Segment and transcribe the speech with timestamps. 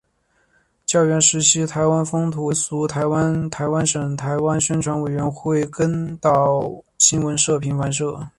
[0.87, 4.17] 教员时期台湾风土记民俗台湾台湾省
[4.59, 8.19] 宣传委员会岛根新闻社平凡社